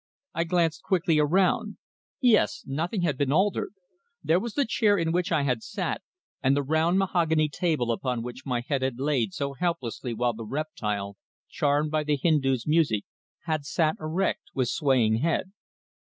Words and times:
I 0.33 0.45
glanced 0.45 0.81
quickly 0.81 1.19
around. 1.19 1.77
Yes, 2.19 2.63
nothing 2.65 3.03
had 3.03 3.19
been 3.19 3.31
altered. 3.31 3.73
There 4.23 4.39
was 4.39 4.55
the 4.55 4.65
chair 4.65 4.97
in 4.97 5.11
which 5.11 5.31
I 5.31 5.43
had 5.43 5.61
sat, 5.61 6.01
and 6.41 6.57
the 6.57 6.63
round, 6.63 6.97
mahogany 6.97 7.47
table 7.49 7.91
upon 7.91 8.23
which 8.23 8.43
my 8.43 8.61
head 8.67 8.81
had 8.81 8.97
laid 8.99 9.31
so 9.31 9.53
helplessly 9.53 10.15
while 10.15 10.33
the 10.33 10.43
reptile, 10.43 11.17
charmed 11.49 11.91
by 11.91 12.03
the 12.03 12.15
Hindu's 12.15 12.65
music, 12.65 13.03
had 13.43 13.63
sat 13.63 13.95
erect 13.99 14.41
with 14.55 14.69
swaying 14.69 15.17
head. 15.17 15.51